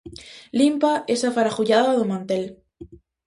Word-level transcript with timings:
Limpa 0.59 0.91
esa 1.15 1.33
faragullada 1.35 1.97
do 1.99 2.05
mantel. 2.11 2.43